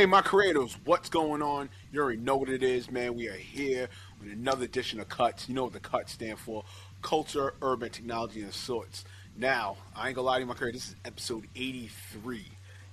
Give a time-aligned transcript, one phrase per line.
[0.00, 1.68] Hey, my creators, what's going on?
[1.92, 3.16] You already know what it is, man.
[3.16, 3.86] We are here
[4.18, 5.46] with another edition of Cuts.
[5.46, 6.64] You know what the Cuts stand for
[7.02, 9.04] culture, urban technology, and sorts.
[9.36, 12.46] Now, I ain't gonna lie to you, my creators, this is episode 83.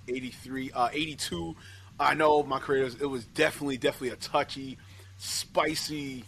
[0.10, 1.56] 83, uh, 82.
[1.98, 4.78] I know, my creators, it was definitely, definitely a touchy,
[5.18, 6.26] spicy,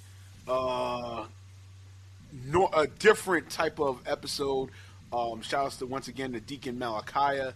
[0.47, 1.25] uh,
[2.45, 4.69] no, a different type of episode.
[5.11, 7.51] Um, shout outs to once again to Deacon Malachi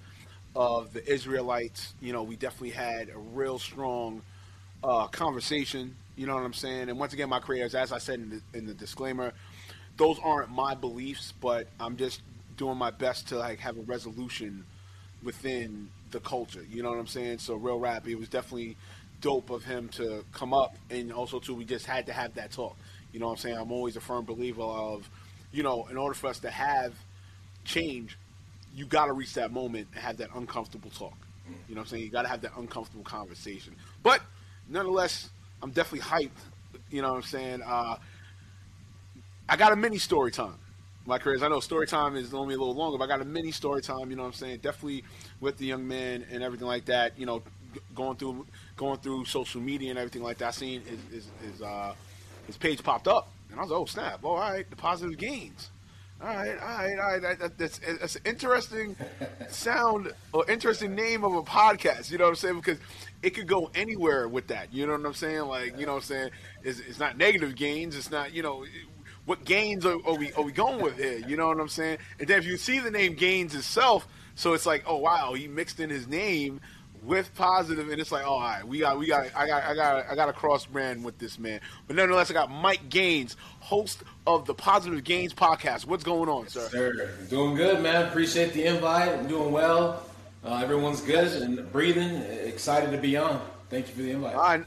[0.55, 1.93] of the Israelites.
[2.01, 4.21] You know, we definitely had a real strong
[4.83, 5.95] uh, conversation.
[6.15, 6.89] You know what I'm saying?
[6.89, 9.33] And once again, my creators, as I said in the, in the disclaimer,
[9.97, 12.21] those aren't my beliefs, but I'm just
[12.57, 14.65] doing my best to like have a resolution
[15.23, 16.63] within the culture.
[16.69, 17.39] You know what I'm saying?
[17.39, 18.77] So real rap, it was definitely
[19.21, 22.51] dope of him to come up, and also too, we just had to have that
[22.51, 22.75] talk.
[23.11, 23.57] You know what I'm saying?
[23.57, 25.09] I'm always a firm believer of,
[25.51, 26.93] you know, in order for us to have
[27.63, 28.17] change,
[28.73, 31.13] you got to reach that moment and have that uncomfortable talk.
[31.67, 32.03] You know what I'm saying?
[32.03, 33.75] You got to have that uncomfortable conversation.
[34.01, 34.21] But
[34.69, 35.29] nonetheless,
[35.61, 36.29] I'm definitely hyped.
[36.89, 37.61] You know what I'm saying?
[37.61, 37.97] Uh,
[39.49, 40.55] I got a mini story time.
[41.05, 43.25] My careers, I know story time is only a little longer, but I got a
[43.25, 44.09] mini story time.
[44.09, 44.59] You know what I'm saying?
[44.59, 45.03] Definitely
[45.41, 47.19] with the young man and everything like that.
[47.19, 47.43] You know,
[47.93, 48.45] going through
[48.77, 50.47] going through social media and everything like that.
[50.47, 51.93] I seen his his, his, uh,
[52.47, 54.19] his page popped up, and I was like, oh snap!
[54.23, 55.69] Oh, all right, the positive gains.
[56.23, 57.39] All right, all right, all right.
[57.39, 58.95] That, that's, that's an interesting
[59.49, 62.11] sound or interesting name of a podcast.
[62.11, 62.55] You know what I'm saying?
[62.55, 62.77] Because
[63.21, 64.73] it could go anywhere with that.
[64.73, 65.41] You know what I'm saying?
[65.41, 66.29] Like, you know what I'm saying?
[66.63, 67.97] It's, it's not negative gains.
[67.97, 68.63] It's not, you know,
[69.25, 71.17] what gains are, are, we are we going with here?
[71.27, 71.97] You know what I'm saying?
[72.19, 75.49] And then if you see the name Gains itself, so it's like, oh wow, he
[75.49, 76.61] mixed in his name
[77.03, 79.75] with positive, and it's like, oh, all right, we got, we got, I got, I
[79.75, 81.59] got, I got a cross brand with this man.
[81.87, 85.85] But nonetheless, I got Mike Gaines, host of the Positive Gains podcast.
[85.85, 86.67] What's going on, sir?
[86.69, 88.07] Sir, doing good, man.
[88.07, 89.09] Appreciate the invite.
[89.09, 90.05] I'm doing well.
[90.45, 92.15] Uh, everyone's good and breathing.
[92.45, 93.41] Excited to be on.
[93.69, 94.35] Thank you for the invite.
[94.35, 94.63] I,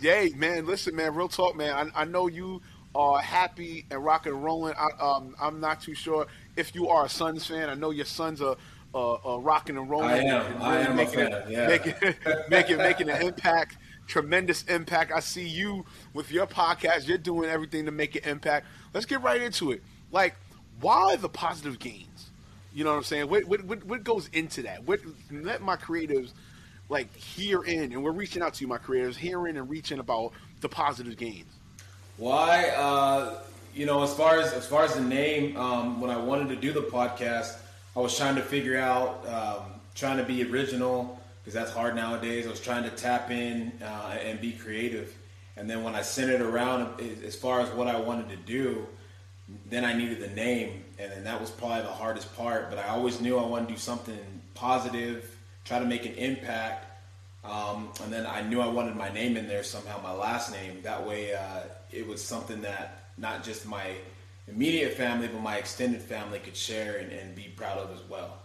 [0.00, 0.66] yay, man.
[0.66, 1.14] Listen, man.
[1.14, 1.90] Real talk, man.
[1.94, 2.62] I, I know you
[2.94, 4.74] are happy and rocking and rolling.
[4.76, 6.26] I, um, I'm not too sure
[6.56, 7.68] if you are a Suns fan.
[7.68, 8.56] I know your sons are
[8.96, 10.08] uh, uh, rocking and rolling.
[10.08, 10.52] I am.
[10.54, 11.66] And I am making a yeah.
[11.66, 11.94] making,
[12.48, 13.76] making, making an impact,
[14.06, 15.12] tremendous impact.
[15.14, 15.84] I see you
[16.14, 17.06] with your podcast.
[17.06, 18.66] You're doing everything to make an impact.
[18.94, 19.82] Let's get right into it.
[20.10, 20.34] Like,
[20.80, 22.30] why the positive gains?
[22.72, 23.28] You know what I'm saying?
[23.28, 24.84] What, what, what, what goes into that?
[24.84, 26.32] What let my creatives
[26.88, 30.32] like hear in, and we're reaching out to you, my creators, hearing and reaching about
[30.60, 31.52] the positive gains.
[32.16, 32.68] Why?
[32.70, 33.40] Uh,
[33.74, 36.56] you know, as far as as far as the name, um, when I wanted to
[36.56, 37.58] do the podcast,
[37.96, 42.46] I was trying to figure out, um, trying to be original because that's hard nowadays.
[42.46, 45.16] I was trying to tap in uh, and be creative,
[45.56, 48.86] and then when I sent it around as far as what I wanted to do,
[49.70, 52.68] then I needed the name, and then that was probably the hardest part.
[52.68, 54.18] But I always knew I wanted to do something
[54.52, 55.34] positive,
[55.64, 56.84] try to make an impact.
[57.44, 60.82] Um, and then I knew I wanted my name in there somehow, my last name.
[60.82, 63.94] That way, uh, it was something that not just my
[64.48, 68.38] immediate family, but my extended family could share and, and, be proud of as well.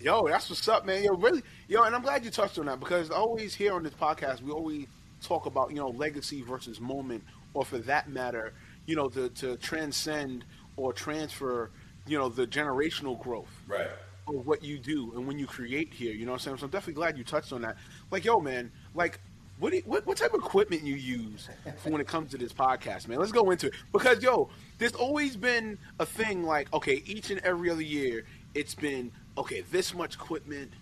[0.00, 1.02] Yo, that's what's up, man.
[1.02, 3.94] Yo, really, yo, and I'm glad you touched on that because always here on this
[3.94, 4.86] podcast, we always
[5.20, 7.24] talk about you know legacy versus moment,
[7.54, 8.52] or for that matter,
[8.86, 10.44] you know, to, to transcend
[10.76, 11.70] or transfer,
[12.06, 13.50] you know, the generational growth.
[13.66, 13.88] Right.
[14.28, 16.58] Of what you do and when you create here, you know what I'm saying?
[16.58, 17.76] So I'm definitely glad you touched on that.
[18.10, 19.20] Like, yo, man, like
[19.58, 21.48] what, you, what, what type of equipment you use
[21.78, 23.18] for when it comes to this podcast, man?
[23.18, 24.48] Let's go into it because yo,
[24.78, 28.24] there's always been a thing like okay, each and every other year,
[28.54, 30.72] it's been okay, this much equipment,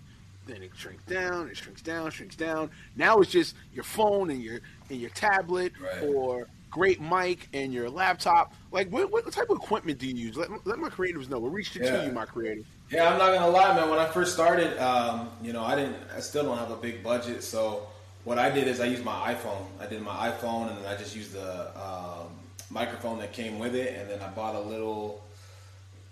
[0.46, 2.70] then it shrinks down, it shrinks down, shrinks down.
[2.96, 4.60] Now it's just your phone and your
[4.90, 6.02] and your tablet right.
[6.04, 8.52] or great mic and your laptop.
[8.70, 10.36] Like, what, what type of equipment do you use?
[10.36, 11.38] Let, let my creatives know.
[11.38, 11.96] We're reaching yeah.
[11.96, 12.66] to you, my creative.
[12.90, 13.88] Yeah, I'm not gonna lie, man.
[13.88, 17.02] When I first started, um, you know, I didn't, I still don't have a big
[17.02, 17.88] budget, so
[18.26, 19.64] what I did is I used my iPhone.
[19.80, 22.26] I did my iPhone, and then I just used the um,
[22.70, 25.22] microphone that came with it, and then I bought a little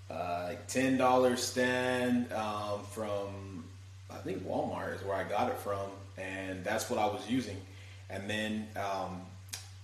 [0.08, 3.64] uh, like ten dollar stand um, from
[4.12, 7.60] I think Walmart is where I got it from, and that's what I was using.
[8.08, 9.22] And then um,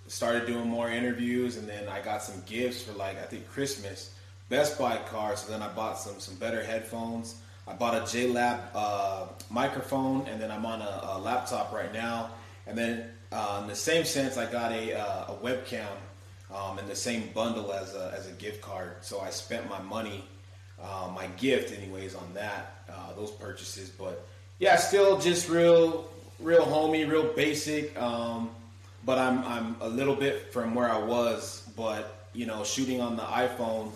[0.07, 4.15] started doing more interviews, and then I got some gifts for like I think Christmas,
[4.49, 5.43] Best Buy cards.
[5.43, 7.41] So then I bought some some better headphones.
[7.71, 12.31] I bought a JLab uh, microphone, and then I'm on a, a, laptop right now.
[12.67, 15.87] And then uh, in the same sense, I got a, uh, a webcam
[16.53, 18.97] um, in the same bundle as a, as a gift card.
[19.03, 20.25] So I spent my money,
[20.83, 23.89] uh, my gift, anyways, on that uh, those purchases.
[23.89, 24.27] But
[24.59, 27.97] yeah, still just real, real homey, real basic.
[28.01, 28.51] Um,
[29.05, 31.69] but I'm I'm a little bit from where I was.
[31.77, 33.93] But you know, shooting on the iPhone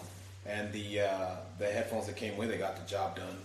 [0.46, 3.36] and the uh, the headphones that came with it got the job done.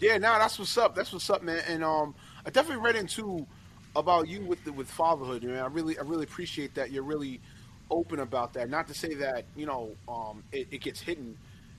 [0.00, 0.94] Yeah, now nah, that's what's up.
[0.94, 1.62] That's what's up, man.
[1.68, 2.14] And um,
[2.46, 3.46] I definitely read into
[3.94, 5.58] about you with the, with fatherhood, man.
[5.58, 7.40] I really I really appreciate that you're really
[7.90, 8.70] open about that.
[8.70, 11.36] Not to say that you know um, it, it gets hidden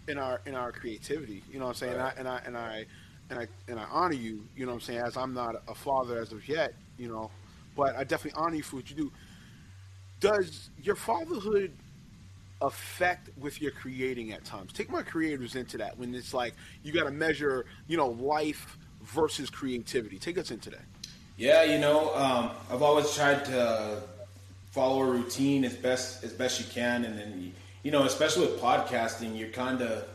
[0.08, 1.44] in our in our creativity.
[1.52, 1.98] You know what I'm saying?
[1.98, 2.14] Right.
[2.18, 2.86] And, I, and I and I
[3.32, 4.44] and I and I honor you.
[4.56, 5.00] You know what I'm saying?
[5.00, 6.76] As I'm not a father as of yet.
[7.00, 7.32] You know,
[7.76, 9.12] but I definitely honor you for what you do.
[10.20, 11.74] Does your fatherhood
[12.62, 14.74] affect with your creating at times?
[14.74, 16.54] Take my creators into that when it's like
[16.84, 20.18] you got to measure, you know, life versus creativity.
[20.20, 20.86] Take us into that.
[21.38, 24.04] Yeah, you know, um, I've always tried to
[24.72, 27.54] follow a routine as best as best you can, and then
[27.84, 30.06] you know, especially with podcasting, you're kind of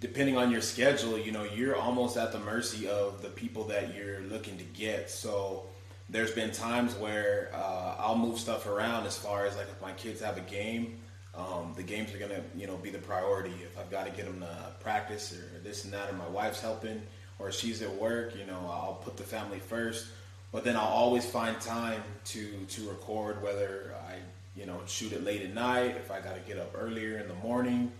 [0.00, 1.18] depending on your schedule.
[1.18, 5.10] You know, you're almost at the mercy of the people that you're looking to get.
[5.10, 5.66] So
[6.08, 9.92] there's been times where uh, I'll move stuff around as far as like if my
[9.92, 10.96] kids have a game,
[11.34, 13.54] um, the games are gonna you know be the priority.
[13.62, 16.60] If I've got to get them to practice or this and that, or my wife's
[16.60, 17.02] helping,
[17.38, 20.06] or she's at work, you know, I'll put the family first.
[20.52, 24.16] But then I'll always find time to to record, whether I
[24.58, 27.28] you know shoot it late at night, if I got to get up earlier in
[27.28, 27.92] the morning,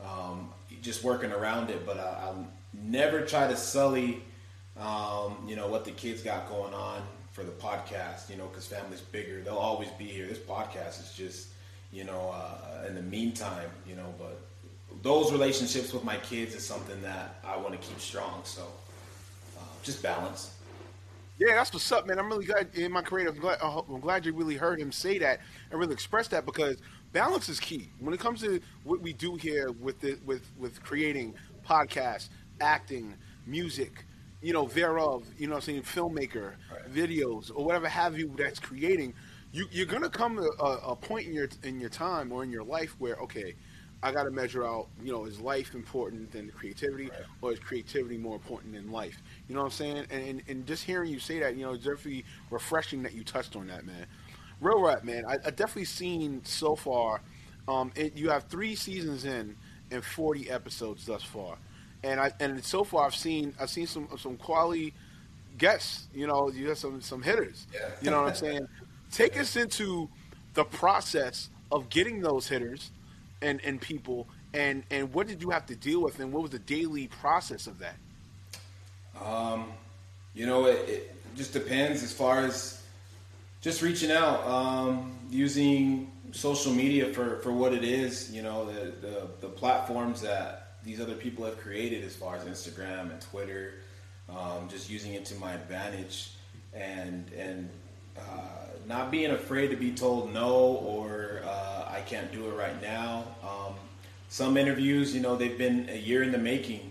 [0.00, 0.50] um,
[0.82, 1.84] just working around it.
[1.84, 4.22] But I, will never try to sully
[4.78, 7.02] um, you know what the kids got going on
[7.36, 9.42] for the podcast, you know, because family's bigger.
[9.42, 10.26] They'll always be here.
[10.26, 11.48] This podcast is just,
[11.96, 14.38] you know, uh, in the meantime, you know, but
[15.02, 18.42] those relationships with my kids is something that I want to keep strong.
[18.44, 18.64] So
[19.56, 20.52] uh, just balance.
[21.38, 22.18] Yeah, that's what's up, man.
[22.18, 23.28] I'm really glad in my career.
[23.28, 25.40] I'm glad, I'm glad you really heard him say that
[25.70, 26.76] and really express that because
[27.12, 30.82] balance is key when it comes to what we do here with the, with with
[30.82, 31.34] creating
[31.66, 32.28] podcasts,
[32.60, 33.14] acting,
[33.46, 34.04] music,
[34.42, 36.92] you know, thereof, you know I'm saying, filmmaker, right.
[36.92, 39.14] videos, or whatever have you that's creating,
[39.56, 42.50] you, you're gonna come to a, a, point in your in your time or in
[42.50, 43.54] your life where, okay,
[44.02, 47.20] I gotta measure out, you know, is life important than creativity right.
[47.40, 49.22] or is creativity more important than life?
[49.48, 50.06] You know what I'm saying?
[50.10, 53.24] And, and, and just hearing you say that, you know, it's definitely refreshing that you
[53.24, 54.06] touched on that, man.
[54.60, 55.24] Real rap, man.
[55.26, 57.22] I, I definitely seen so far.
[57.66, 59.56] Um, it, you have three seasons in
[59.90, 61.56] and 40 episodes thus far
[62.02, 64.94] and I and so far I've seen I've seen some some quality
[65.58, 66.08] guests.
[66.14, 67.66] You know, you have some some hitters.
[67.72, 67.88] Yeah.
[68.00, 68.68] You know what I'm saying?
[69.12, 70.08] Take us into
[70.54, 72.90] the process of getting those hitters
[73.42, 76.50] and and people and and what did you have to deal with and what was
[76.50, 77.96] the daily process of that?
[79.22, 79.72] Um,
[80.34, 82.82] you know, it, it just depends as far as
[83.60, 88.30] just reaching out, um, using social media for, for what it is.
[88.30, 92.44] You know, the, the, the platforms that these other people have created as far as
[92.44, 93.74] Instagram and Twitter,
[94.28, 96.32] um, just using it to my advantage
[96.72, 97.70] and and
[98.18, 98.22] uh,
[98.86, 103.24] not being afraid to be told no or uh, I can't do it right now.
[103.42, 103.74] Um,
[104.28, 106.90] some interviews, you know, they've been a year in the making.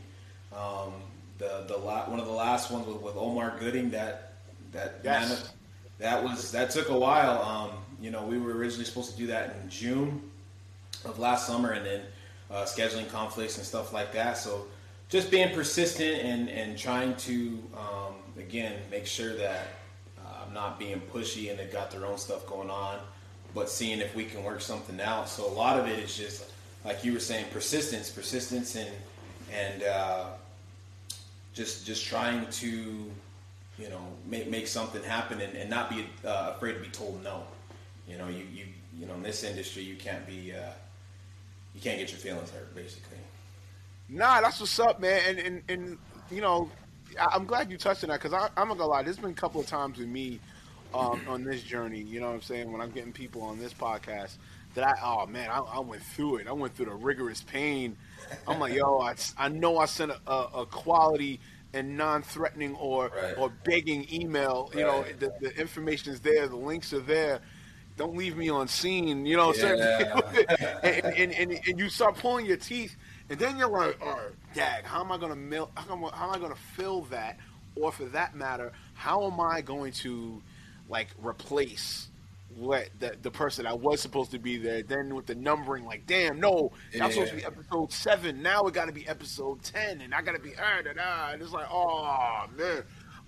[0.55, 0.93] Um,
[1.37, 4.33] the the la- one of the last ones with, with Omar Gooding that
[4.71, 5.29] that yes.
[5.29, 5.39] man,
[5.99, 7.41] that was that took a while.
[7.41, 7.71] Um,
[8.01, 10.21] you know, we were originally supposed to do that in June
[11.03, 12.01] of last summer, and then
[12.51, 14.37] uh, scheduling conflicts and stuff like that.
[14.37, 14.65] So
[15.09, 19.67] just being persistent and, and trying to, um, again, make sure that
[20.55, 22.97] not being pushy and they've got their own stuff going on,
[23.53, 25.29] but seeing if we can work something out.
[25.29, 26.51] So a lot of it is just,
[26.83, 28.89] like you were saying, persistence, persistence and,
[29.53, 30.25] and uh,
[31.53, 32.67] just, just trying to,
[33.77, 37.23] you know, make, make something happen and, and not be uh, afraid to be told
[37.23, 37.43] no.
[38.07, 38.65] You know, you, you,
[38.99, 40.73] you know, in this industry, you can't be, uh,
[41.75, 43.19] you can't get your feelings hurt, basically.
[44.07, 45.21] Nah, that's what's up, man.
[45.27, 45.97] And and, and
[46.29, 46.69] you know,
[47.19, 49.03] I'm glad you touched on that because I'm not gonna lie.
[49.03, 50.39] There's been a couple of times with me
[50.93, 52.01] um, on this journey.
[52.01, 52.71] You know what I'm saying?
[52.71, 54.37] When I'm getting people on this podcast,
[54.75, 56.47] that I oh man, I, I went through it.
[56.47, 57.97] I went through the rigorous pain.
[58.47, 61.39] I'm like, yo, I, I know I sent a, a, a quality
[61.73, 63.37] and non-threatening or right.
[63.37, 64.71] or begging email.
[64.73, 65.19] You right.
[65.21, 67.41] know, the, the information is there, the links are there
[67.97, 69.53] don't leave me on seen, you know.
[69.53, 70.19] Yeah.
[70.83, 72.95] and, and, and, and, you start pulling your teeth,
[73.29, 76.09] and then you're like, "Oh, dag, how am I going to mil- how, am I,
[76.15, 77.37] how am I going to fill that,
[77.75, 80.41] or for that matter, how am I going to
[80.89, 82.09] like replace
[82.55, 84.83] what the, the person I was supposed to be there?
[84.83, 87.09] Then with the numbering, like, damn, no, that's yeah.
[87.09, 88.41] supposed to be episode seven.
[88.41, 91.31] Now it got to be episode ten, and I got to be ah, da, da.
[91.33, 92.83] and it's like, oh man.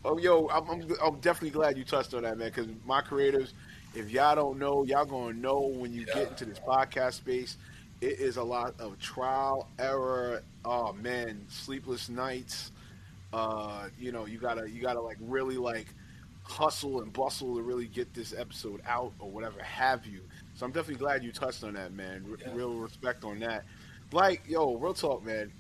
[0.06, 3.54] Oh, yo, I'm, I'm, I'm definitely glad you touched on that, man, because my creators–
[3.98, 6.14] if y'all don't know, y'all gonna know when you yeah.
[6.14, 7.58] get into this podcast space.
[8.00, 10.44] It is a lot of trial, error.
[10.64, 12.72] Oh man, sleepless nights.
[13.34, 15.88] Uh, you know, you gotta you gotta like really like
[16.44, 20.22] hustle and bustle to really get this episode out or whatever have you.
[20.56, 22.26] So I'm definitely glad you touched on that, man.
[22.32, 22.54] R- yeah.
[22.56, 23.66] Real respect on that.
[24.12, 25.52] Like, yo, real talk, man.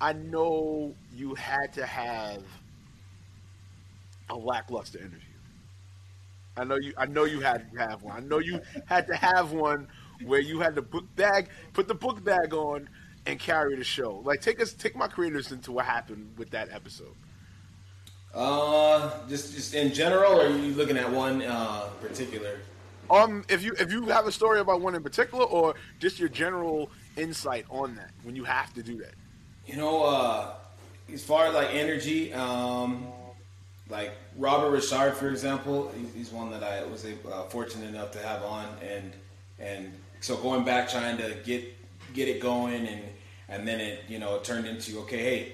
[0.00, 2.42] I know you had to have
[4.30, 5.20] a lackluster interview.
[6.56, 6.92] I know you.
[6.96, 8.16] I know you had to have one.
[8.16, 9.88] I know you had to have one
[10.26, 12.88] where you had the book bag, put the book bag on,
[13.26, 14.22] and carry the show.
[14.24, 17.14] Like, take us, take my creators into what happened with that episode.
[18.34, 22.58] Uh, just just in general, or are you looking at one uh, particular?
[23.08, 26.28] Um, if you if you have a story about one in particular, or just your
[26.28, 29.14] general insight on that when you have to do that.
[29.66, 30.54] You know, uh,
[31.12, 33.06] as far as like energy, um,
[33.88, 38.42] like Robert Richard, for example, he's one that I was uh, fortunate enough to have
[38.42, 39.12] on, and
[39.60, 39.92] and
[40.24, 41.64] so going back trying to get
[42.14, 43.02] get it going, and
[43.50, 45.52] and then it you know it turned into okay, hey,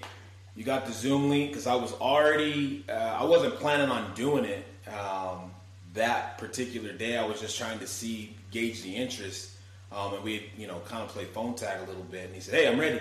[0.55, 4.45] you got the Zoom link because I was already uh, I wasn't planning on doing
[4.45, 5.50] it um,
[5.95, 7.17] that particular day.
[7.17, 9.50] I was just trying to see gauge the interest,
[9.91, 12.41] um, and we you know kind of played phone tag a little bit, and he
[12.41, 13.00] said, hey, I'm ready,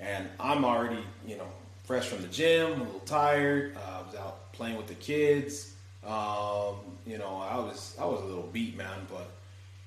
[0.00, 1.46] and I'm already you know
[1.84, 3.76] fresh from the gym, a little tired.
[3.76, 5.74] Uh, I was out playing with the kids.
[6.04, 6.74] Um,
[7.06, 9.06] you know, I was I was a little beat, man.
[9.08, 9.30] But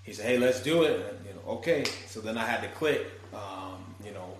[0.04, 1.86] he said, "Hey, let's do it." And, you know, okay.
[2.08, 3.08] So then I had to click.
[3.34, 4.36] Um, you know,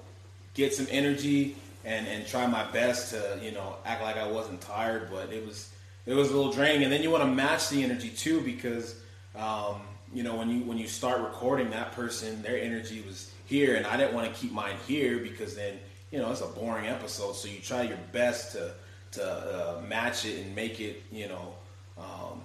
[0.54, 4.62] get some energy and and try my best to you know act like I wasn't
[4.62, 5.72] tired, but it was
[6.06, 6.84] it was a little draining.
[6.84, 8.96] And then you want to match the energy too because
[9.36, 9.82] um,
[10.14, 13.86] you know when you when you start recording, that person their energy was here, and
[13.86, 15.80] I didn't want to keep mine here because then
[16.12, 17.36] you know it's a boring episode.
[17.36, 18.74] So you try your best to
[19.12, 21.54] to uh, match it and make it, you know,
[21.98, 22.42] um,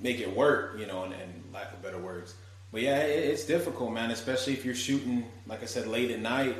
[0.00, 2.34] make it work, you know, and, and, lack of better words.
[2.70, 6.20] But yeah, it, it's difficult, man, especially if you're shooting, like I said, late at
[6.20, 6.56] night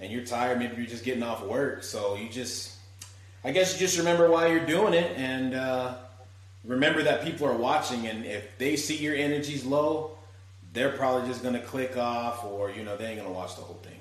[0.00, 0.58] and you're tired.
[0.58, 2.74] Maybe you're just getting off work, so you just,
[3.44, 5.94] I guess, you just remember why you're doing it and uh,
[6.64, 10.18] remember that people are watching, and if they see your energy's low,
[10.72, 13.80] they're probably just gonna click off, or you know, they ain't gonna watch the whole
[13.82, 13.98] thing.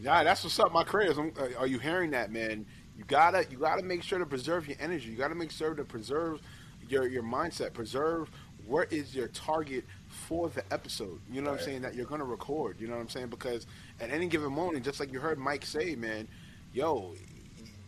[0.00, 1.18] Yeah, that's what's up, my creators.
[1.18, 2.66] Uh, are you hearing that, man?
[2.96, 5.10] You gotta you gotta make sure to preserve your energy.
[5.10, 6.40] You gotta make sure to preserve
[6.88, 7.72] your your mindset.
[7.72, 8.30] Preserve
[8.66, 11.20] where is your target for the episode.
[11.30, 11.82] You know what I'm saying?
[11.82, 12.80] That you're gonna record.
[12.80, 13.28] You know what I'm saying?
[13.28, 13.66] Because
[14.00, 16.28] at any given moment, just like you heard Mike say, man,
[16.72, 17.14] yo,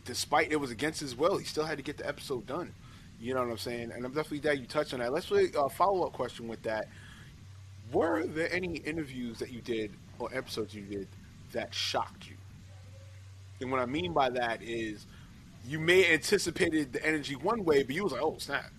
[0.05, 2.73] despite it was against his will, he still had to get the episode done.
[3.21, 3.93] You know what I'm saying?
[3.93, 5.13] And I'm definitely glad you touched on that.
[5.13, 6.89] Let's really uh, follow up question with that.
[7.93, 11.09] Were there any interviews that you did or episodes you did
[11.53, 12.37] that shocked you.
[13.61, 15.07] And what I mean by that is
[15.67, 18.71] you may anticipated the energy one way, but you was like, oh, snap.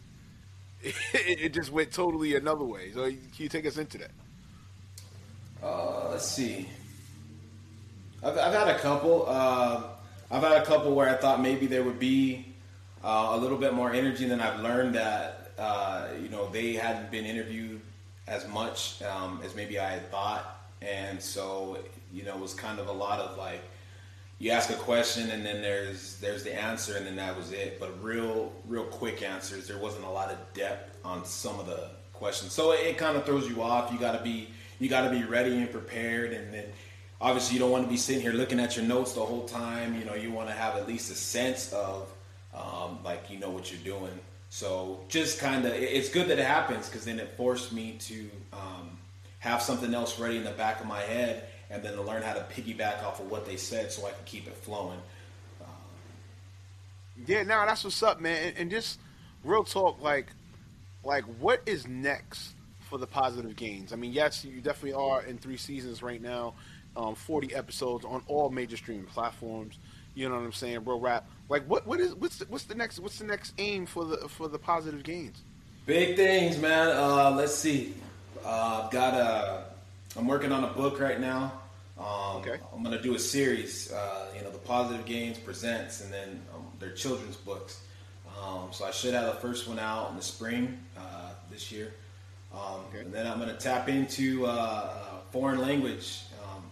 [0.86, 2.92] It, it just went totally another way.
[2.94, 4.12] So can you take us into that?
[5.63, 6.68] Uh, let's see.
[8.24, 9.25] I've, I've had a couple.
[9.27, 9.84] Uh,
[10.32, 12.54] I've had a couple where I thought maybe there would be
[13.04, 16.74] uh, a little bit more energy, and then I've learned that uh, you know they
[16.74, 17.82] hadn't been interviewed
[18.27, 21.77] as much um, as maybe I had thought, and so
[22.15, 23.62] you know, it was kind of a lot of like
[24.38, 27.80] you ask a question and then there's there's the answer and then that was it.
[27.80, 29.68] But real real quick answers.
[29.68, 33.18] There wasn't a lot of depth on some of the questions, so it, it kind
[33.18, 33.92] of throws you off.
[33.92, 34.50] You got to be
[34.80, 36.65] you got to be ready and prepared, and then
[37.22, 39.98] obviously you don't want to be sitting here looking at your notes the whole time.
[39.98, 42.10] You know, you want to have at least a sense of
[42.54, 44.20] um, like you know what you're doing.
[44.50, 48.30] So just kind of, it's good that it happens because then it forced me to
[48.54, 48.98] um,
[49.39, 51.44] have something else ready in the back of my head
[51.75, 54.24] and then to learn how to piggyback off of what they said so I can
[54.25, 55.00] keep it flowing.
[55.62, 55.67] Um,
[57.27, 58.48] yeah, now that's what's up, man.
[58.48, 59.00] And, and, just
[59.44, 60.27] real talk, like,
[61.03, 62.53] like what is next
[62.89, 63.94] for the positive gains?
[63.94, 66.53] I mean, yes, you definitely are in three seasons right now,
[66.96, 69.77] um, forty episodes on all major streaming platforms.
[70.15, 70.98] You know what I'm saying, bro?
[70.98, 71.29] Rap.
[71.50, 74.29] Like, what what is what's the, what's the next what's the next aim for the
[74.29, 75.44] for the positive gains?
[75.86, 76.89] Big things, man.
[76.96, 77.94] Uh, let's see.
[78.44, 79.65] Uh, I've got a
[80.17, 81.51] I'm working on a book right now.
[81.98, 82.60] Um, okay.
[82.74, 86.42] I'm going to do a series, uh, you know, the Positive Gains presents, and then
[86.54, 87.82] um, they're children's books.
[88.42, 91.94] Um, so I should have the first one out in the spring uh, this year.
[92.54, 93.00] Um, okay.
[93.00, 96.22] And then I'm going to tap into uh, uh foreign language.
[96.44, 96.64] Um,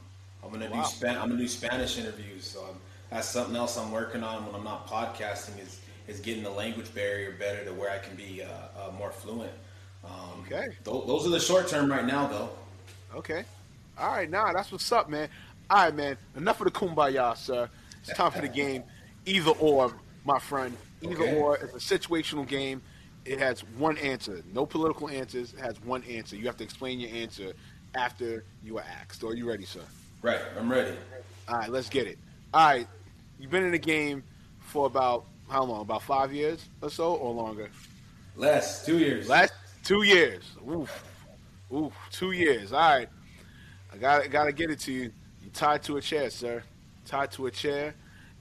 [0.43, 0.83] I'm going to wow.
[0.83, 2.45] do Span- I'm going to do Spanish interviews.
[2.45, 2.75] So I'm,
[3.09, 6.93] that's something else I'm working on when I'm not podcasting is is getting the language
[6.93, 9.53] barrier better to where I can be uh, uh, more fluent.
[10.03, 10.75] Um, okay.
[10.83, 12.49] Th- those are the short term right now, though.
[13.15, 13.45] Okay.
[13.97, 15.29] All right, now nah, that's what's up, man.
[15.69, 16.17] All right, man.
[16.35, 17.69] Enough of the kumbaya, sir.
[18.01, 18.83] It's time for the game.
[19.25, 19.93] Either or,
[20.25, 20.75] my friend.
[21.01, 21.35] Either okay.
[21.37, 21.57] or.
[21.57, 22.81] It's a situational game.
[23.25, 24.43] It has one answer.
[24.53, 25.53] No political answers.
[25.53, 26.35] It has one answer.
[26.35, 27.53] You have to explain your answer
[27.95, 29.23] after you are asked.
[29.23, 29.81] Are you ready, sir?
[30.21, 30.41] Right.
[30.59, 30.95] I'm ready.
[31.47, 32.17] All right, let's get it.
[32.53, 32.87] All right.
[33.39, 34.23] You've been in the game
[34.59, 35.81] for about how long?
[35.81, 37.69] About five years or so, or longer?
[38.35, 38.85] Less.
[38.85, 39.29] Two years.
[39.29, 40.43] Last two years.
[40.69, 41.03] Oof.
[41.71, 42.71] Ooh, two years.
[42.73, 43.09] All right.
[43.93, 45.11] I got got to get it to you.
[45.43, 46.63] You tied to a chair, sir.
[47.05, 47.93] Tied to a chair,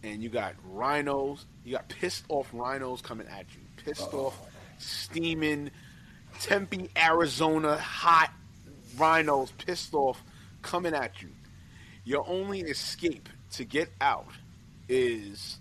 [0.03, 1.45] and you got rhinos.
[1.65, 3.61] You got pissed off rhinos coming at you.
[3.85, 4.27] Pissed Uh-oh.
[4.27, 4.41] off,
[4.79, 5.71] steaming,
[6.41, 8.33] Tempe, Arizona, hot
[8.97, 10.23] rhinos, pissed off,
[10.63, 11.29] coming at you.
[12.05, 14.29] Your only escape to get out
[14.89, 15.59] is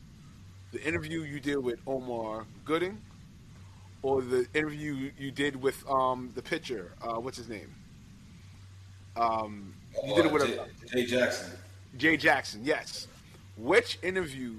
[0.71, 2.99] the interview you did with Omar Gooding,
[4.03, 6.93] or the interview you did with um, the pitcher.
[7.01, 7.75] Uh, what's his name?
[9.15, 9.73] Um,
[10.05, 11.51] you did it with Jay, Jay Jackson.
[11.97, 13.07] Jay Jackson, yes.
[13.57, 14.55] Which interview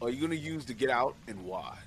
[0.00, 1.78] are you going to use to get out, and why?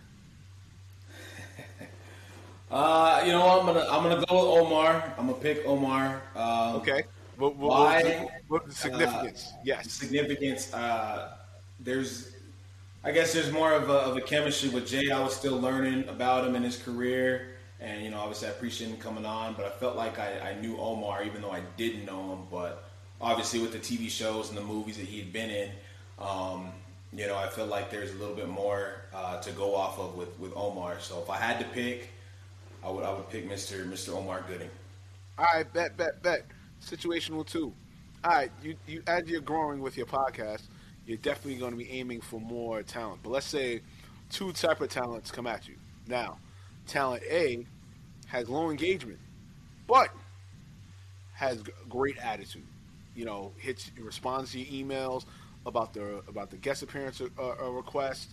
[2.71, 5.13] uh, you know, I'm gonna I'm gonna go with Omar.
[5.17, 6.21] I'm gonna pick Omar.
[6.35, 7.03] Um, okay.
[7.37, 8.27] What, what, why?
[8.47, 9.53] What the significance?
[9.53, 9.91] Uh, yes.
[9.91, 10.73] Significance.
[10.73, 11.37] Uh,
[11.79, 12.35] there's,
[13.03, 15.09] I guess, there's more of a, of a chemistry with Jay.
[15.09, 17.55] I was still learning about him and his career.
[17.81, 20.61] And you know, obviously, I appreciate him coming on, but I felt like I, I
[20.61, 22.39] knew Omar, even though I didn't know him.
[22.51, 22.83] But
[23.21, 25.69] obviously, with the TV shows and the movies that he had been in,
[26.19, 26.71] um,
[27.13, 30.15] you know, I feel like there's a little bit more uh, to go off of
[30.15, 30.97] with, with Omar.
[30.99, 32.09] So if I had to pick,
[32.83, 33.89] I would I would pick Mr.
[33.89, 34.09] Mr.
[34.09, 34.69] Omar Gooding.
[35.37, 36.45] All right, bet, bet, bet.
[36.85, 37.73] Situational too.
[38.25, 40.63] All right, you you as you're growing with your podcast,
[41.05, 43.21] you're definitely going to be aiming for more talent.
[43.23, 43.79] But let's say
[44.29, 45.75] two type of talents come at you
[46.07, 46.37] now
[46.89, 47.65] talent A
[48.27, 49.19] has low engagement,
[49.87, 50.09] but
[51.33, 52.65] has great attitude.
[53.15, 55.25] You know, hits responds to your emails
[55.65, 58.31] about the about the guest appearance uh, uh, request.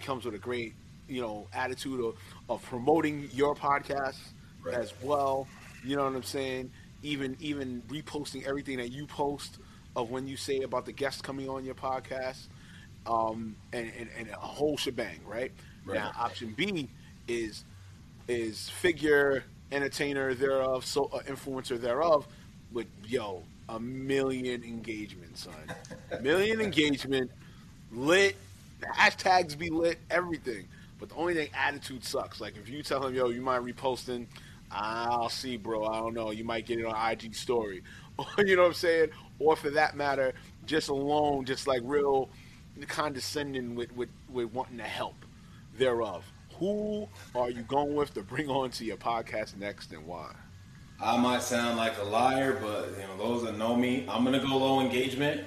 [0.00, 0.74] Comes with a great
[1.08, 2.16] you know attitude of,
[2.48, 4.18] of promoting your podcast
[4.62, 4.74] right.
[4.74, 5.46] as well.
[5.84, 6.70] You know what I'm saying?
[7.02, 9.58] Even even reposting everything that you post
[9.96, 12.46] of when you say about the guests coming on your podcast,
[13.06, 15.52] um, and, and, and a whole shebang, right?
[15.84, 15.96] right?
[15.96, 16.88] Now, option B
[17.26, 17.64] is
[18.28, 22.26] is figure entertainer thereof, so uh, influencer thereof,
[22.72, 25.54] with yo a million engagement, son,
[26.22, 27.30] million engagement,
[27.92, 28.36] lit,
[28.82, 30.66] hashtags be lit, everything.
[30.98, 32.40] But the only thing, attitude sucks.
[32.40, 34.26] Like if you tell him, yo, you mind reposting,
[34.70, 35.86] I'll see, bro.
[35.86, 36.30] I don't know.
[36.30, 37.82] You might get it on IG story,
[38.38, 39.10] you know what I'm saying?
[39.38, 40.34] Or for that matter,
[40.66, 42.28] just alone, just like real
[42.86, 45.14] condescending with with, with wanting to help
[45.76, 46.24] thereof.
[46.58, 50.34] Who are you going with to bring on to your podcast next and why?
[51.00, 54.40] I might sound like a liar, but you know those that know me, I'm gonna
[54.40, 55.42] go low engagement,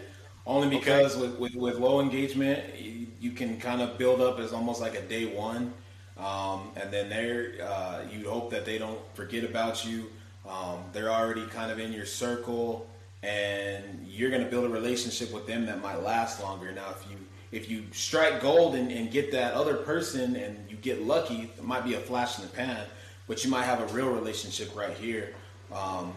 [0.45, 1.27] only because okay.
[1.27, 4.95] with, with, with low engagement, you, you, can kind of build up as almost like
[4.95, 5.73] a day one,
[6.17, 10.09] um, and then there uh, you hope that they don't forget about you.
[10.47, 12.89] Um, they're already kind of in your circle,
[13.21, 16.71] and you're gonna build a relationship with them that might last longer.
[16.71, 17.17] Now, if you
[17.51, 21.63] if you strike gold and, and get that other person and you get lucky, it
[21.63, 22.85] might be a flash in the pan,
[23.27, 25.33] but you might have a real relationship right here
[25.73, 26.13] um,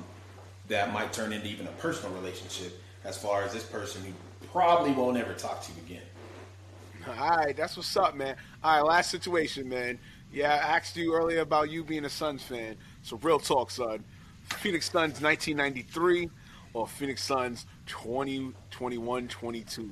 [0.69, 4.13] that might turn into even a personal relationship as far as this person who
[4.49, 6.03] probably won't ever talk to you again.
[7.07, 8.37] All right, that's what's up, man.
[8.63, 9.99] All right, last situation, man.
[10.33, 12.77] Yeah, I asked you earlier about you being a Suns fan.
[13.03, 14.03] So real talk, son.
[14.49, 16.31] Phoenix Suns 1993
[16.73, 19.91] or Phoenix Suns 2021 22?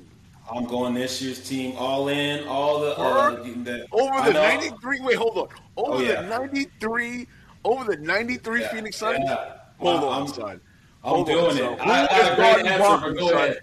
[0.51, 5.01] I'm going this year's team all in, all the, uh, the over the '93.
[5.01, 5.47] Wait, hold on.
[5.77, 6.21] Over oh, yeah.
[6.21, 7.27] the '93,
[7.63, 9.19] over the '93 yeah, Phoenix Suns.
[9.23, 9.53] Yeah.
[9.79, 10.61] Hold on, I'm, son.
[11.03, 11.79] I'm doing on, it.
[11.79, 13.55] Who I, is Garden Barkley, son?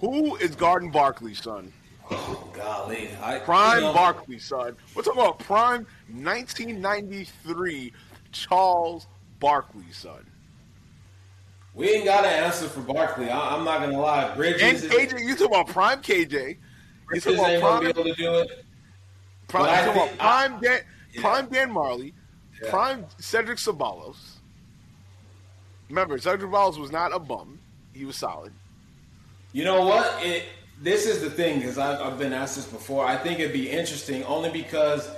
[0.00, 1.72] Who is Garden Barkley, son?
[2.10, 4.76] Oh golly, I, prime you know, Barkley, son.
[4.94, 7.92] We're talking about prime 1993
[8.32, 9.06] Charles
[9.38, 10.26] Barkley, son.
[11.74, 13.30] We ain't got an answer for Barkley.
[13.30, 14.34] I, am not gonna lie.
[14.34, 16.56] Bridges and KJ, you talk about prime KJ.
[17.12, 18.64] You talk about prime, be able to do it.
[19.48, 20.80] Prime, you about prime I, Dan,
[21.12, 21.20] yeah.
[21.20, 22.12] prime Dan Majerle,
[22.62, 22.70] yeah.
[22.70, 24.16] prime Cedric Ceballos.
[25.88, 27.58] Remember, Cedric Ceballos was not a bum;
[27.92, 28.52] he was solid.
[29.52, 30.24] You know what?
[30.24, 30.44] It,
[30.80, 33.04] this is the thing because I've, I've been asked this before.
[33.04, 35.10] I think it'd be interesting only because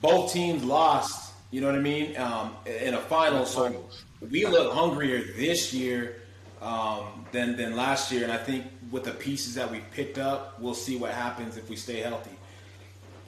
[0.00, 1.29] both teams lost.
[1.50, 2.16] You know what I mean?
[2.16, 3.84] Um, in a final, so
[4.30, 6.22] we look hungrier this year
[6.62, 10.60] um, than than last year, and I think with the pieces that we picked up,
[10.60, 12.36] we'll see what happens if we stay healthy.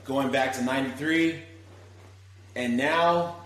[0.05, 1.43] Going back to '93,
[2.55, 3.37] and now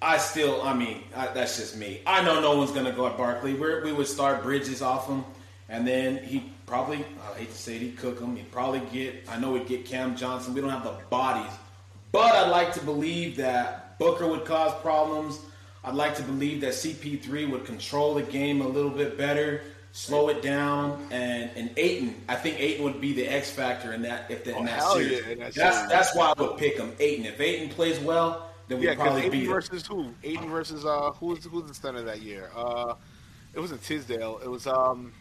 [0.00, 2.00] I still, I mean, I, that's just me.
[2.06, 3.52] I know no one's gonna go at Barkley.
[3.52, 5.24] We're, we would start Bridges off him,
[5.68, 8.34] and then he probably, I hate to say it, he'd cook him.
[8.36, 10.54] He'd probably get, I know he'd get Cam Johnson.
[10.54, 11.52] We don't have the bodies,
[12.12, 15.40] but I'd like to believe that Booker would cause problems.
[15.84, 19.60] I'd like to believe that CP3 would control the game a little bit better,
[19.92, 22.14] slow it down, and and Ayton.
[22.26, 24.82] I think Ayton would be the X factor in that if the, in oh, that
[24.92, 25.26] series.
[25.26, 26.92] Yeah, that's that's, that's why I would pick him.
[26.98, 27.26] Ayton.
[27.26, 29.96] If Ayton plays well, then we yeah, probably Ayton beat versus him.
[29.96, 30.14] who?
[30.24, 32.50] Ayton versus uh who's who's the center that year?
[32.56, 32.94] Uh,
[33.54, 34.40] it wasn't Tisdale.
[34.42, 35.12] It was um.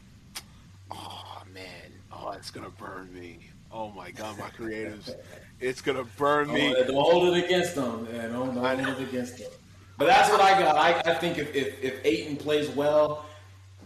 [0.92, 3.39] Oh, man, oh, it's gonna burn me.
[3.72, 5.13] Oh my god, my creatives,
[5.60, 6.74] it's gonna burn me.
[6.74, 8.08] Don't, don't hold it against them.
[8.12, 9.50] Yeah, don't, don't hold it against them.
[9.98, 10.76] But that's what I got.
[10.78, 13.26] I, I think if, if if Ayton plays well,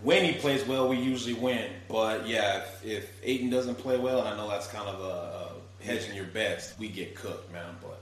[0.03, 1.71] when he plays well, we usually win.
[1.87, 5.03] But yeah, if, if Ayton doesn't play well, and I know that's kind of a,
[5.03, 7.75] a hedging your bets, we get cooked, man.
[7.81, 8.01] But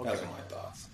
[0.00, 0.10] okay.
[0.10, 0.88] that's my thoughts.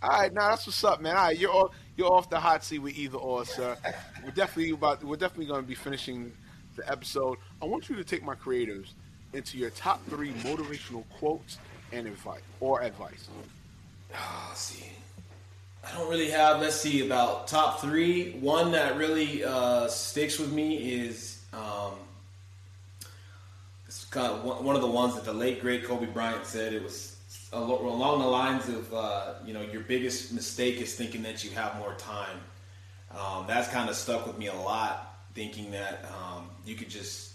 [0.00, 1.16] All right, now that's what's up, man.
[1.16, 3.76] All right, you're off, you're off the hot seat with either or, sir.
[4.24, 6.32] we're definitely about we're definitely going to be finishing
[6.76, 7.38] the episode.
[7.60, 8.94] I want you to take my creators
[9.32, 11.58] into your top three motivational quotes
[11.92, 13.28] and advice or advice.
[14.14, 14.90] Oh, see,
[15.84, 16.62] I don't really have.
[16.62, 18.32] Let's see about top three.
[18.40, 21.92] One that really uh, sticks with me is um,
[23.86, 26.72] it's of one of the ones that the late great Kobe Bryant said.
[26.72, 27.16] It was
[27.52, 31.76] along the lines of uh, you know your biggest mistake is thinking that you have
[31.78, 32.38] more time.
[33.10, 37.32] Um, that's kind of stuck with me a lot, thinking that um, you could just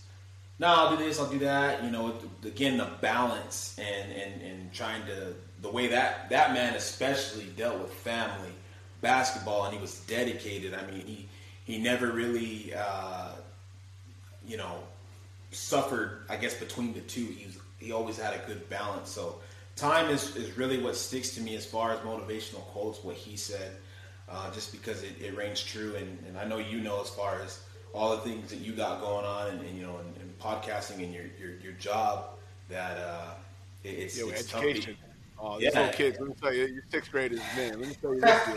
[0.59, 1.83] no, I'll do this, I'll do that.
[1.83, 2.13] You know,
[2.43, 7.79] again, the balance and and and trying to the way that that man especially dealt
[7.79, 8.53] with family,
[9.01, 10.73] basketball, and he was dedicated.
[10.73, 11.27] I mean, he
[11.65, 13.31] he never really uh,
[14.47, 14.79] you know
[15.51, 16.21] suffered.
[16.29, 19.09] I guess between the two, he was, he always had a good balance.
[19.09, 19.37] So
[19.75, 23.37] time is, is really what sticks to me as far as motivational quotes, what he
[23.37, 23.71] said,
[24.29, 25.95] uh, just because it, it rings true.
[25.95, 27.59] And, and I know you know as far as
[27.93, 29.99] all the things that you got going on and, and you know,
[30.43, 32.25] podcasting and your, your, your job
[32.69, 33.31] that uh,
[33.83, 34.97] it, it's, Yo, it's education.
[35.39, 35.79] Oh, these yeah.
[35.79, 37.79] little kids, let me tell you, you're sixth graders, man.
[37.79, 38.47] Let me tell you this,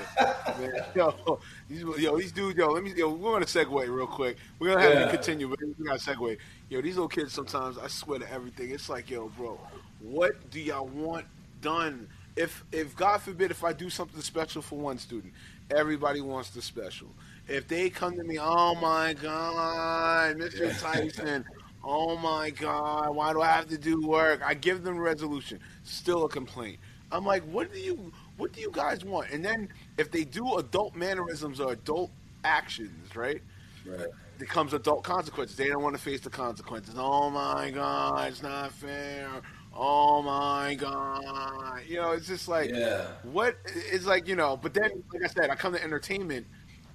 [0.61, 0.85] man.
[0.95, 4.37] Yo, these, yo, these dudes, yo, let me, yo, we're gonna segue real quick.
[4.59, 5.05] We're gonna have yeah.
[5.07, 6.39] to continue, but we gotta segue.
[6.69, 9.59] Yo, these little kids sometimes, I swear to everything, it's like, yo, bro,
[10.01, 11.27] what do y'all want
[11.61, 12.09] done?
[12.37, 15.33] If if God forbid if I do something special for one student,
[15.71, 17.09] everybody wants the special.
[17.49, 20.79] If they come to me, oh my God, Mr.
[20.81, 21.45] Tyson,
[21.87, 24.43] oh my God, why do I have to do work?
[24.45, 26.79] I give them resolution, still a complaint.
[27.13, 29.31] I'm like, what do you what do you guys want?
[29.31, 32.11] And then if they do adult mannerisms or adult
[32.45, 33.41] actions, right?
[33.87, 34.09] Right.
[34.39, 35.57] It comes adult consequences.
[35.57, 36.97] They don't want to face the consequences.
[36.99, 39.31] Oh my God, it's not fair
[39.79, 43.09] oh my god you know it's just like yeah.
[43.25, 46.47] what it's like you know but then like i said i come to entertainment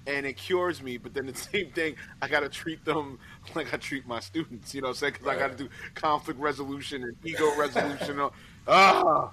[0.08, 3.20] and it cures me but then the same thing i gotta treat them
[3.56, 5.38] like i treat my students you know what i'm saying because right.
[5.38, 8.30] i gotta do conflict resolution and ego resolution
[8.68, 9.32] ah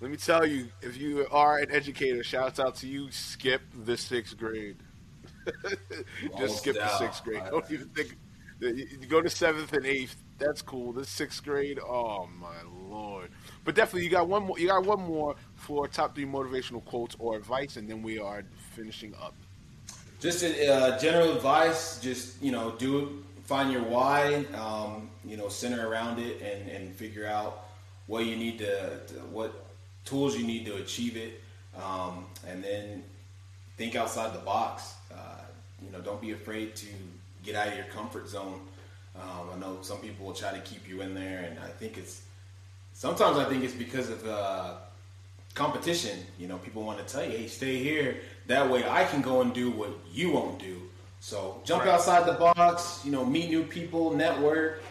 [0.00, 3.96] let me tell you if you are an educator shouts out to you skip the
[3.96, 4.76] sixth grade
[6.38, 8.16] just skip the sixth grade don't even think
[8.60, 10.92] you go to seventh and eighth that's cool.
[10.92, 11.78] This sixth grade.
[11.78, 12.56] Oh my
[12.90, 13.30] lord!
[13.64, 14.58] But definitely, you got one more.
[14.58, 18.42] You got one more for top three motivational quotes or advice, and then we are
[18.74, 19.34] finishing up.
[20.22, 21.98] Just a, uh, general advice.
[22.00, 23.24] Just you know, do.
[23.42, 24.44] Find your why.
[24.54, 27.64] Um, you know, center around it, and and figure out
[28.06, 29.52] what you need to, to what
[30.04, 31.40] tools you need to achieve it,
[31.76, 33.02] um, and then
[33.76, 34.94] think outside the box.
[35.12, 35.42] Uh,
[35.84, 36.86] you know, don't be afraid to
[37.44, 38.60] get out of your comfort zone.
[39.16, 41.98] Um, I know some people will try to keep you in there, and I think
[41.98, 42.22] it's
[42.94, 44.74] sometimes I think it's because of uh,
[45.54, 46.16] competition.
[46.38, 49.40] You know, people want to tell you, "Hey, stay here." That way, I can go
[49.40, 50.82] and do what you won't do.
[51.20, 51.94] So jump right.
[51.94, 53.00] outside the box.
[53.04, 54.82] You know, meet new people, network.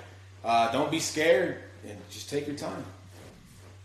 [0.43, 2.83] Uh, don't be scared, and just take your time.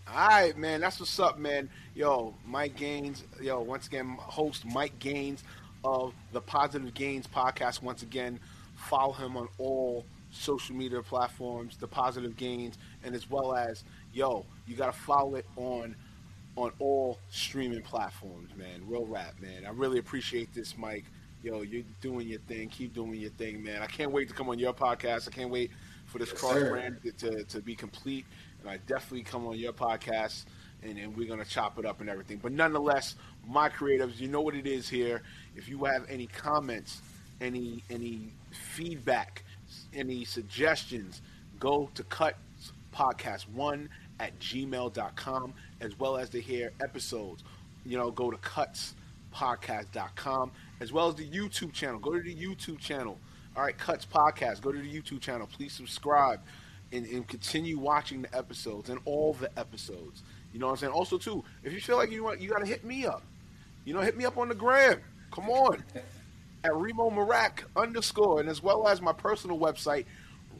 [0.08, 0.80] All right, man.
[0.80, 1.68] That's what's up, man.
[1.94, 3.24] Yo, Mike Gaines.
[3.40, 5.42] Yo, once again, host Mike Gaines
[5.84, 7.82] of the Positive Gains podcast.
[7.82, 8.38] Once again,
[8.76, 14.44] follow him on all social media platforms, the positive gains, and as well as yo,
[14.66, 15.96] you gotta follow it on
[16.56, 18.82] on all streaming platforms, man.
[18.86, 19.64] Real rap, man.
[19.66, 21.04] I really appreciate this, Mike.
[21.42, 22.68] Yo, you're doing your thing.
[22.68, 23.82] Keep doing your thing, man.
[23.82, 25.28] I can't wait to come on your podcast.
[25.28, 25.70] I can't wait
[26.06, 28.24] for this yes, cross brand to, to be complete.
[28.60, 30.46] And I definitely come on your podcast
[30.82, 32.38] and, and we're gonna chop it up and everything.
[32.42, 33.16] But nonetheless,
[33.46, 35.22] my creatives, you know what it is here.
[35.54, 37.02] If you have any comments,
[37.40, 38.32] any any
[38.74, 39.44] feedback,
[39.94, 41.22] any suggestions,
[41.58, 42.38] go to Cut
[42.94, 43.88] Podcast One
[44.20, 47.44] at gmail.com as well as to hear episodes.
[47.84, 51.98] You know, go to cutspodcast.com as well as the YouTube channel.
[51.98, 53.18] Go to the YouTube channel.
[53.56, 54.60] All right, Cuts Podcast.
[54.60, 55.48] Go to the YouTube channel.
[55.50, 56.40] Please subscribe
[56.92, 60.22] and, and continue watching the episodes and all the episodes.
[60.52, 60.92] You know what I'm saying?
[60.92, 63.22] Also, too, if you feel like you want, you got to hit me up.
[63.84, 65.00] You know, hit me up on the gram.
[65.30, 65.82] Come on.
[66.64, 70.04] at Remo Marak underscore, and as well as my personal website,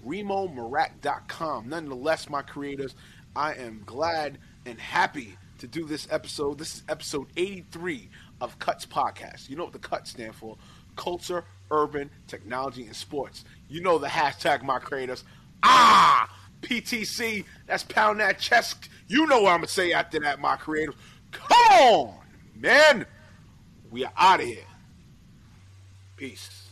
[0.06, 1.68] RemoMarak.com.
[1.68, 2.94] Nonetheless, my creators,
[3.36, 6.56] I am glad and happy to do this episode.
[6.58, 8.08] This is episode 83
[8.40, 9.50] of Cuts Podcast.
[9.50, 10.56] You know what the Cuts stand for?
[10.96, 13.44] Culture, Urban, Technology, and Sports.
[13.68, 15.22] You know the hashtag, my creators.
[15.62, 17.44] Ah, PTC.
[17.66, 18.88] That's pound that chest.
[19.06, 20.94] You know what I'm gonna say after that, my creators.
[21.30, 22.14] Come on,
[22.54, 23.04] man.
[23.90, 24.64] We are out of here.
[26.16, 26.65] Peace.